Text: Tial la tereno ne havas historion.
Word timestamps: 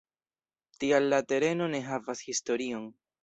Tial 0.83 1.05
la 1.11 1.19
tereno 1.33 1.67
ne 1.75 1.83
havas 1.91 2.25
historion. 2.31 2.89